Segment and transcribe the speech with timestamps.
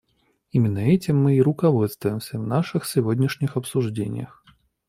[0.51, 4.43] Именно этим мы и руководствуемся в наших сегодняшних обсуждениях.